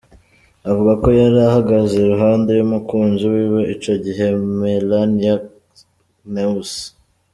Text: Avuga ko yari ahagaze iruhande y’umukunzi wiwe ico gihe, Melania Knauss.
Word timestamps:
Avuga 0.69 0.93
ko 1.03 1.09
yari 1.19 1.37
ahagaze 1.49 1.93
iruhande 1.97 2.51
y’umukunzi 2.57 3.23
wiwe 3.33 3.61
ico 3.73 3.93
gihe, 4.03 4.25
Melania 4.61 5.33
Knauss. 6.23 6.73